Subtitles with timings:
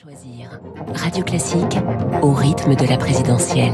[0.00, 0.60] Choisir.
[0.94, 1.76] Radio Classique
[2.22, 3.72] au rythme de la présidentielle.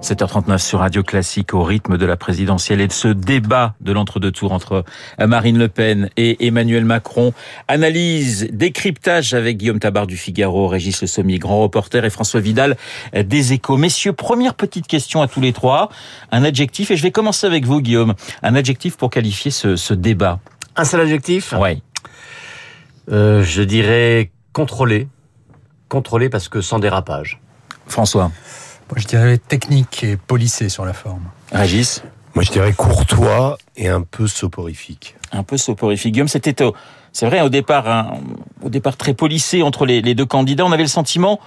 [0.00, 4.30] 7h39 sur Radio Classique au rythme de la présidentielle et de ce débat de l'entre-deux
[4.30, 4.82] tours entre
[5.18, 7.34] Marine Le Pen et Emmanuel Macron.
[7.68, 12.78] Analyse, décryptage avec Guillaume Tabar du Figaro, Régis Le Sommier, grand reporter et François Vidal
[13.12, 13.76] des Échos.
[13.76, 15.90] Messieurs, première petite question à tous les trois.
[16.30, 18.14] Un adjectif et je vais commencer avec vous Guillaume.
[18.42, 20.40] Un adjectif pour qualifier ce, ce débat.
[20.76, 21.52] Un seul adjectif?
[21.60, 21.82] Oui.
[23.10, 25.08] Euh, je dirais contrôler.
[25.92, 27.38] Contrôler parce que sans dérapage.
[27.86, 28.30] François.
[28.88, 31.24] Moi, je dirais technique et policé sur la forme.
[31.52, 32.02] Régis.
[32.34, 35.16] Moi, je dirais courtois et un peu soporifique.
[35.32, 36.14] Un peu soporifique.
[36.14, 36.54] Guillaume, c'était
[37.12, 38.12] c'est vrai au départ, hein,
[38.62, 40.64] au départ très policé entre les, les, deux candidats.
[40.64, 41.40] On avait le sentiment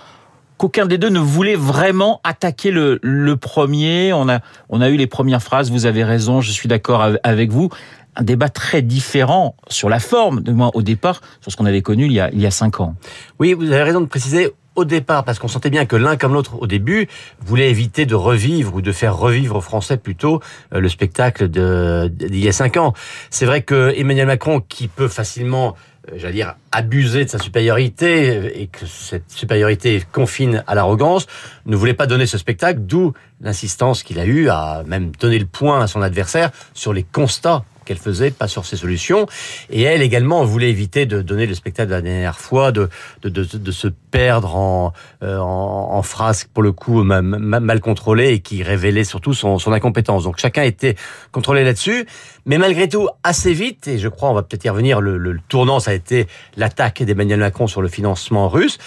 [0.58, 4.14] qu'aucun des deux ne voulait vraiment attaquer le, le premier.
[4.14, 5.72] On a, on a eu les premières phrases.
[5.72, 6.42] Vous avez raison.
[6.42, 7.72] Je suis d'accord avec vous.
[8.16, 11.82] Un débat très différent sur la forme, de moi au départ, sur ce qu'on avait
[11.82, 12.96] connu il y a, il y a cinq ans.
[13.40, 16.34] Oui, vous avez raison de préciser au départ, parce qu'on sentait bien que l'un comme
[16.34, 17.08] l'autre, au début,
[17.40, 20.42] voulait éviter de revivre ou de faire revivre aux Français plutôt
[20.74, 22.94] euh, le spectacle d'il y a cinq ans.
[23.30, 25.76] C'est vrai que Emmanuel Macron, qui peut facilement
[26.12, 31.26] euh, j'allais dire, abuser de sa supériorité et que cette supériorité confine à l'arrogance,
[31.66, 35.46] ne voulait pas donner ce spectacle, d'où l'insistance qu'il a eue à même donner le
[35.46, 39.28] point à son adversaire sur les constats qu'elle faisait, pas sur ses solutions.
[39.70, 42.90] Et elle également voulait éviter de donner le spectacle de la dernière fois, de,
[43.22, 48.34] de, de, de se perdre en, euh, en, phrases pour le coup mal, mal contrôlées
[48.34, 50.24] et qui révélaient surtout son, son incompétence.
[50.24, 50.96] Donc chacun était
[51.32, 52.06] contrôlé là-dessus.
[52.46, 55.40] Mais malgré tout, assez vite, et je crois on va peut-être y revenir, le, le
[55.48, 58.78] tournant, ça a été l'attaque d'Emmanuel Macron sur le financement russe.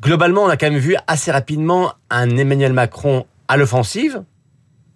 [0.00, 4.22] Globalement, on a quand même vu assez rapidement un Emmanuel Macron à l'offensive,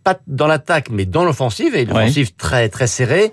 [0.05, 2.35] pas dans l'attaque, mais dans l'offensive, et l'offensive ouais.
[2.37, 3.33] très très serrée,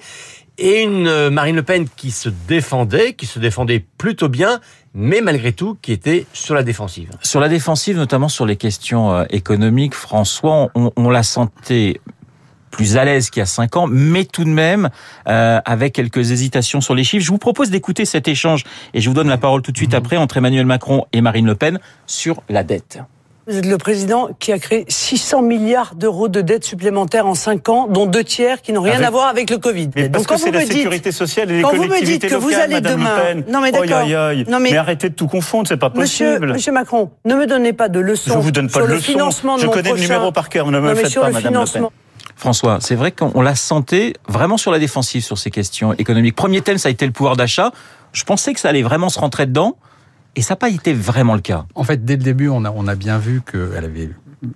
[0.58, 4.60] et une Marine Le Pen qui se défendait, qui se défendait plutôt bien,
[4.94, 7.10] mais malgré tout qui était sur la défensive.
[7.22, 12.02] Sur la défensive, notamment sur les questions euh, économiques, François, on, on la sentait
[12.72, 14.90] plus à l'aise qu'il y a cinq ans, mais tout de même
[15.28, 17.26] euh, avec quelques hésitations sur les chiffres.
[17.26, 18.64] Je vous propose d'écouter cet échange,
[18.94, 19.98] et je vous donne la parole tout de suite mmh.
[19.98, 23.00] après, entre Emmanuel Macron et Marine Le Pen sur la dette.
[23.50, 27.68] Vous êtes le président qui a créé 600 milliards d'euros de dettes supplémentaires en 5
[27.70, 29.08] ans, dont deux tiers qui n'ont rien avec...
[29.08, 29.90] à voir avec le Covid.
[29.96, 32.22] Mais parce Donc, que c'est la sécurité sociale et les quand collectivités vous me dites
[32.22, 33.46] que locales, vous allez Madame demain, Pen.
[33.50, 34.06] non mais d'accord,
[34.48, 34.70] non mais...
[34.70, 34.78] mais...
[34.78, 36.54] arrêtez de tout confondre, c'est pas possible.
[36.54, 38.34] Monsieur Macron, ne me donnez pas de leçons.
[38.34, 39.12] Je vous donne pas sur de le leçons.
[39.14, 40.04] Financement de Je mon connais prochain...
[40.04, 41.88] le numéro par cœur, ne me non, faites sur pas, le Madame financement...
[41.88, 42.36] Le Pen.
[42.36, 46.36] François, c'est vrai qu'on la sentait vraiment sur la défensive sur ces questions économiques.
[46.36, 47.72] Premier thème, ça a été le pouvoir d'achat.
[48.14, 49.76] Je pensais que ça allait vraiment se rentrer dedans.
[50.36, 51.66] Et ça n'a pas été vraiment le cas.
[51.76, 54.10] En fait, dès le début, on a, bien vu qu'elle avait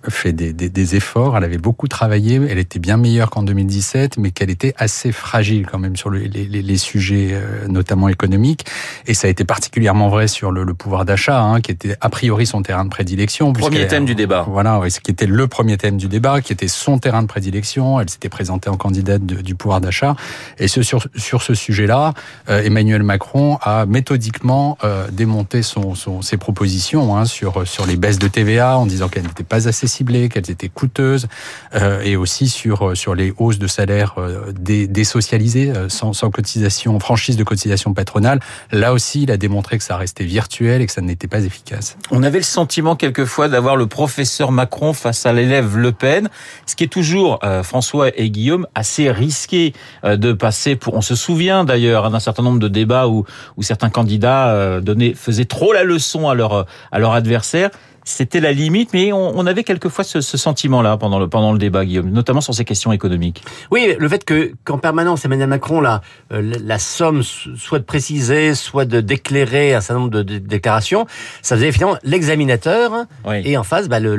[0.08, 4.16] fait des, des, des, efforts, elle avait beaucoup travaillé, elle était bien meilleure qu'en 2017,
[4.18, 8.08] mais qu'elle était assez fragile quand même sur le, les, les, les, sujets, euh, notamment
[8.08, 8.66] économiques.
[9.06, 12.08] Et ça a été particulièrement vrai sur le, le pouvoir d'achat, hein, qui était a
[12.08, 13.52] priori son terrain de prédilection.
[13.52, 14.46] Premier thème du débat.
[14.48, 18.00] Voilà, ce qui était le premier thème du débat, qui était son terrain de prédilection.
[18.00, 20.16] Elle s'était présentée en candidate de, du pouvoir d'achat.
[20.58, 22.14] Et ce, sur, sur ce sujet-là,
[22.48, 27.96] euh, Emmanuel Macron a méthodiquement euh, démonté son, son, ses propositions hein, sur, sur les
[27.96, 31.28] baisses de TVA en disant qu'elles n'étaient pas assez ciblées, qu'elles étaient coûteuses,
[31.74, 36.30] euh, et aussi sur sur les hausses de salaire euh, dé, désocialisées, euh, sans, sans
[36.98, 38.40] franchise de cotisation patronale.
[38.72, 41.96] Là aussi, il a démontré que ça restait virtuel et que ça n'était pas efficace.
[42.10, 46.28] On avait le sentiment quelquefois d'avoir le professeur Macron face à l'élève Le Pen,
[46.66, 49.72] ce qui est toujours euh, François et Guillaume assez risqué
[50.04, 50.94] euh, de passer pour.
[50.94, 53.24] On se souvient d'ailleurs d'un certain nombre de débats où
[53.56, 57.70] où certains candidats euh, donnaient faisaient trop la leçon à leur à leur adversaire
[58.04, 61.58] c'était la limite, mais on, on avait quelquefois ce, ce sentiment-là pendant le, pendant le
[61.58, 63.42] débat, Guillaume, notamment sur ces questions économiques.
[63.70, 68.54] Oui, le fait que qu'en permanence Emmanuel Macron la, euh, la somme soit de préciser,
[68.54, 71.06] soit de d'éclairer un certain nombre de, de, déclarations,
[71.42, 73.42] ça faisait finalement l'examinateur oui.
[73.44, 74.14] et en face bah, le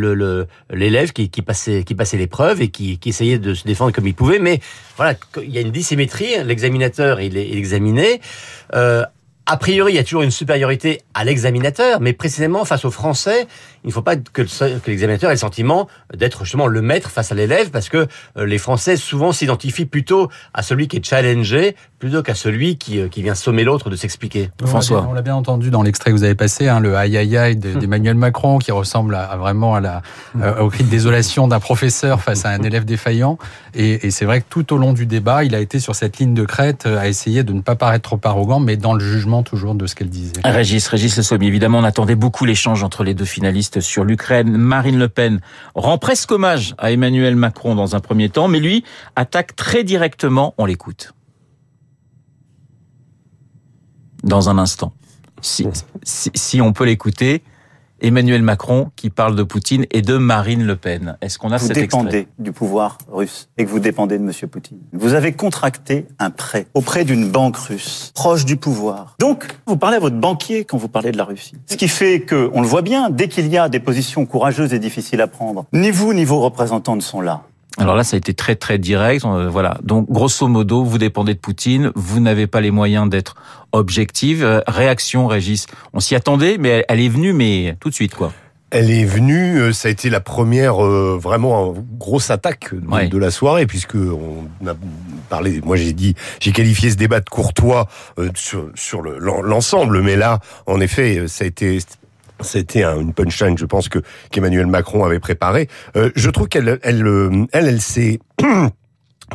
[0.72, 3.92] l'élève le, qui, qui passait qui passait l'épreuve et qui, qui essayait de se défendre
[3.92, 4.40] comme il pouvait.
[4.40, 4.60] Mais
[4.98, 6.44] voilà, il y a une dissymétrie.
[6.44, 8.20] L'examinateur il est examiné.
[8.74, 9.04] Euh,
[9.48, 13.46] a priori, il y a toujours une supériorité à l'examinateur, mais précisément face aux Français,
[13.86, 17.32] il ne faut pas que, que l'examinateur ait le sentiment d'être justement le maître face
[17.32, 22.22] à l'élève, parce que les Français souvent s'identifient plutôt à celui qui est challengé plutôt
[22.22, 24.50] qu'à celui qui, qui vient sommer l'autre de s'expliquer.
[24.66, 27.18] François, on l'a bien, bien, entendu dans l'extrait que vous avez passé, hein, le aïe
[27.18, 30.02] aïe aïe d'Emmanuel Macron, qui ressemble à, à vraiment à la,
[30.42, 33.38] euh, au cri de désolation d'un professeur face à un élève défaillant.
[33.74, 36.18] Et, et c'est vrai que tout au long du débat, il a été sur cette
[36.18, 39.44] ligne de crête à essayer de ne pas paraître trop arrogant, mais dans le jugement
[39.44, 40.34] toujours de ce qu'elle disait.
[40.44, 44.58] Régis, Régis Le Sommier, évidemment, on attendait beaucoup l'échange entre les deux finalistes sur l'Ukraine.
[44.58, 45.42] Marine Le Pen
[45.74, 48.84] rend presque hommage à Emmanuel Macron dans un premier temps, mais lui
[49.16, 51.14] attaque très directement, on l'écoute.
[54.24, 54.94] Dans un instant.
[55.42, 55.68] si,
[56.04, 57.44] si, si on peut l'écouter,
[58.02, 61.18] Emmanuel Macron qui parle de Poutine et de Marine Le Pen.
[61.22, 64.24] Est-ce qu'on a vous cet dépendez extrait du pouvoir russe et que vous dépendez de
[64.24, 64.32] M.
[64.50, 64.80] Poutine.
[64.94, 69.16] Vous avez contracté un prêt auprès d'une banque russe, proche du pouvoir.
[69.20, 71.56] Donc, vous parlez à votre banquier quand vous parlez de la Russie.
[71.68, 74.74] Ce qui fait que, on le voit bien, dès qu'il y a des positions courageuses
[74.74, 77.44] et difficiles à prendre, ni vous ni vos représentants ne sont là.
[77.78, 79.26] Alors là, ça a été très très direct.
[79.26, 79.78] Euh, voilà.
[79.84, 81.92] Donc grosso modo, vous dépendez de Poutine.
[81.96, 83.36] Vous n'avez pas les moyens d'être
[83.74, 84.44] objective.
[84.44, 85.68] Euh, réaction, Régis.
[85.94, 88.32] On s'y attendait, mais elle, elle est venue, mais tout de suite, quoi.
[88.72, 93.08] Elle est venue, euh, ça a été la première vraiment grosse attaque de, Ouais.
[93.08, 94.74] de la soirée puisque on a
[95.30, 95.62] parlé.
[95.64, 97.88] Moi, j'ai dit, j'ai qualifié ce débat de courtois
[98.36, 101.78] sur sur le- l'en- l'ensemble, mais là, en effet, ça a été
[102.42, 104.00] c'était un- une punchline, je pense que
[104.32, 105.68] qu'Emmanuel Macron avait préparé.
[105.96, 108.20] Euh, je trouve qu'elle, elle, euh, elle, elle s'est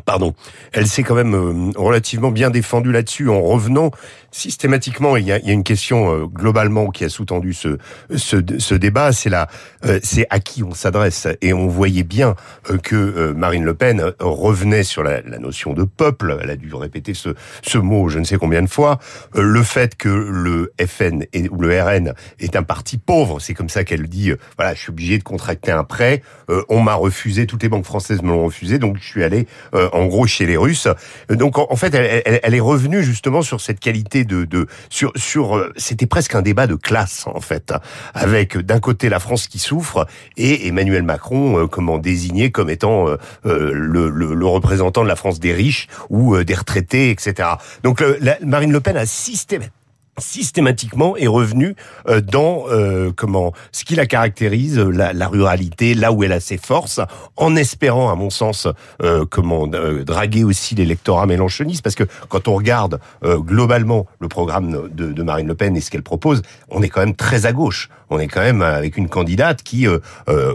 [0.04, 0.34] Pardon,
[0.72, 3.90] elle s'est quand même euh, relativement bien défendue là-dessus en revenant
[4.30, 5.16] systématiquement.
[5.16, 7.78] Il y a, il y a une question euh, globalement qui a sous-tendu ce,
[8.14, 9.48] ce, ce débat, c'est la,
[9.84, 11.26] euh, c'est à qui on s'adresse.
[11.40, 12.36] Et on voyait bien
[12.70, 16.38] euh, que euh, Marine Le Pen euh, revenait sur la, la notion de peuple.
[16.40, 17.30] Elle a dû répéter ce,
[17.62, 18.98] ce mot je ne sais combien de fois.
[19.34, 23.68] Le fait que le FN et, ou le RN est un parti pauvre, c'est comme
[23.68, 24.32] ça qu'elle dit.
[24.56, 26.22] voilà, je suis obligé de contracter un prêt.
[26.68, 29.46] On m'a refusé, toutes les banques françaises me l'ont refusé, donc je suis allé
[29.80, 30.88] euh, en gros chez les Russes.
[31.28, 35.56] Donc en, fait, elle, est revenue justement sur cette qualité de, de sur sur.
[35.56, 37.72] euh, C'était presque un débat de classe en fait,
[38.14, 40.06] avec d'un côté la France qui souffre
[40.36, 43.06] et Emmanuel Macron euh, comment désigné comme étant
[43.44, 47.48] le, le, le représentant de la France des riches ou des retraités, etc.
[47.82, 48.02] Donc
[48.44, 49.79] Marine Le Pen a systématiquement
[50.20, 51.74] systématiquement est revenu
[52.08, 56.32] euh, dans euh, comment ce qui la caractérise euh, la, la ruralité là où elle
[56.32, 57.00] a ses forces
[57.36, 58.68] en espérant à mon sens
[59.02, 61.82] euh, comment euh, draguer aussi l'électorat mélanchoniste.
[61.82, 65.80] Parce que quand on regarde euh, globalement le programme de, de Marine Le Pen et
[65.80, 67.88] ce qu'elle propose on est quand même très à gauche.
[68.10, 69.86] On est quand même avec une candidate qui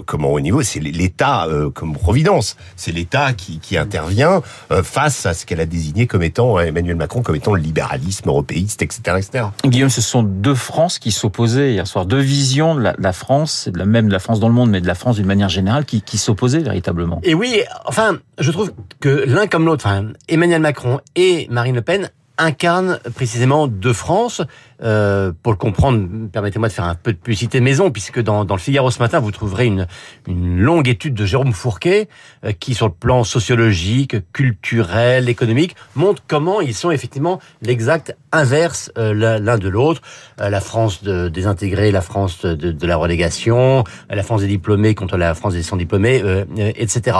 [0.06, 2.58] comment au niveau c'est l'État comme providence.
[2.76, 4.42] C'est l'État qui, qui intervient
[4.84, 8.82] face à ce qu'elle a désigné comme étant Emmanuel Macron comme étant le libéralisme européiste
[8.82, 13.14] etc etc Guillaume, ce sont deux France qui s'opposaient hier soir, deux visions de la,
[13.14, 15.50] France, la même de la France dans le monde, mais de la France d'une manière
[15.50, 17.20] générale, qui, qui s'opposaient véritablement.
[17.24, 19.88] Et oui, enfin, je trouve que l'un comme l'autre,
[20.28, 24.42] Emmanuel Macron et Marine Le Pen incarnent précisément deux France.
[24.84, 28.56] Euh, pour le comprendre, permettez-moi de faire un peu de publicité maison, puisque dans, dans
[28.56, 29.88] le Figaro ce matin, vous trouverez une,
[30.28, 32.10] une longue étude de Jérôme Fourquet,
[32.44, 38.92] euh, qui, sur le plan sociologique, culturel, économique, montre comment ils sont effectivement l'exact inverse
[38.98, 40.02] euh, l'un de l'autre.
[40.42, 44.48] Euh, la France de, des intégrés, la France de, de la relégation, la France des
[44.48, 47.18] diplômés contre la France des sans-diplômés, euh, euh, etc.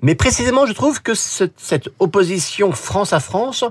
[0.00, 3.64] Mais précisément, je trouve que ce- cette opposition France à France,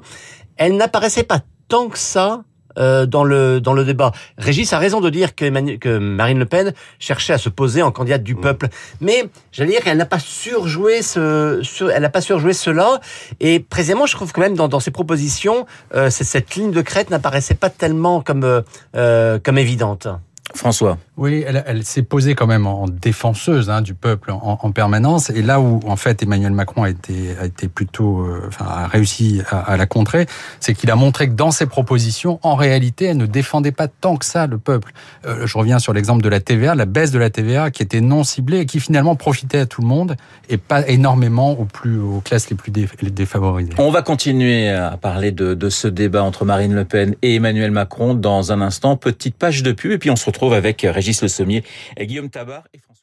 [0.58, 2.44] elle n'apparaissait pas tant que ça
[2.80, 4.12] euh, dans le dans le débat.
[4.38, 7.84] Régis a raison de dire que, Emmanuel- que Marine Le Pen cherchait à se poser
[7.84, 8.68] en candidate du peuple,
[9.00, 11.62] mais j'allais dire qu'elle n'a pas surjoué ce,
[11.92, 13.00] elle n'a pas surjoué cela.
[13.40, 17.12] Et précisément, je trouve quand même dans, dans ses propositions, euh, cette ligne de crête
[17.12, 18.62] n'apparaissait pas tellement comme euh,
[18.96, 20.08] euh, comme évidente.
[20.56, 20.98] François.
[21.16, 25.30] Oui, elle, elle s'est posée quand même en défenseuse hein, du peuple en, en permanence.
[25.30, 28.88] Et là où, en fait, Emmanuel Macron a été, a été plutôt, euh, enfin, a
[28.88, 30.26] réussi à, à la contrer,
[30.60, 34.18] c'est qu'il a montré que dans ses propositions, en réalité, elle ne défendait pas tant
[34.18, 34.92] que ça le peuple.
[35.26, 38.02] Euh, je reviens sur l'exemple de la TVA, la baisse de la TVA qui était
[38.02, 40.18] non ciblée et qui finalement profitait à tout le monde
[40.50, 43.72] et pas énormément aux plus, aux classes les plus dé- défavorisées.
[43.78, 47.72] On va continuer à parler de, de ce débat entre Marine Le Pen et Emmanuel
[47.72, 48.98] Macron dans un instant.
[48.98, 51.64] Petite page de pub et puis on se retrouve avec Régis Le Sommier,
[52.00, 53.03] Guillaume Tabar et François.